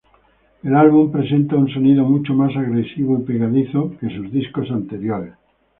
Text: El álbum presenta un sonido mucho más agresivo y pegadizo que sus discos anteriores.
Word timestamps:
El 0.63 0.75
álbum 0.75 1.11
presenta 1.11 1.55
un 1.55 1.69
sonido 1.71 2.03
mucho 2.03 2.33
más 2.33 2.57
agresivo 2.57 3.19
y 3.19 3.21
pegadizo 3.23 3.95
que 3.99 4.09
sus 4.09 4.31
discos 4.31 4.71
anteriores. 4.71 5.33